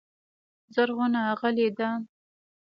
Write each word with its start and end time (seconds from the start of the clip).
زرغونه 0.73 1.21
غلې 1.39 1.67
ده. 1.77 1.89